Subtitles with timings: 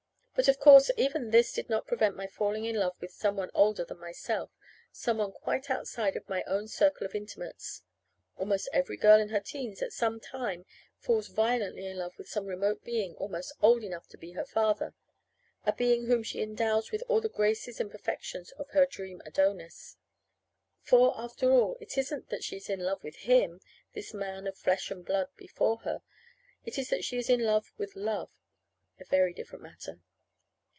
[0.33, 3.51] But, of course, even this did not prevent my falling in love with some one
[3.53, 4.49] older than myself,
[4.91, 7.83] some one quite outside of my own circle of intimates.
[8.37, 10.65] Almost every girl in her teens at some time
[10.97, 14.95] falls violently in love with some remote being almost old enough to be her father
[15.63, 19.97] a being whom she endows with all the graces and perfections of her dream Adonis.
[20.81, 23.61] For, after all, it isn't that she is in love with him,
[23.93, 26.01] this man of flesh and blood before her;
[26.65, 28.31] it is that she is in love with love.
[28.99, 29.99] A very different matter.